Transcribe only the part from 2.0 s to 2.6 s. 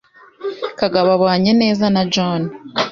John.